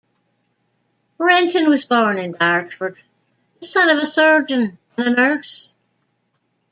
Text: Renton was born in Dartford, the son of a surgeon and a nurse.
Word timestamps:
Renton 1.19 1.69
was 1.69 1.85
born 1.85 2.17
in 2.17 2.31
Dartford, 2.31 2.97
the 3.61 3.67
son 3.67 3.87
of 3.89 3.99
a 3.99 4.05
surgeon 4.07 4.79
and 4.97 5.07
a 5.07 5.11
nurse. 5.11 5.75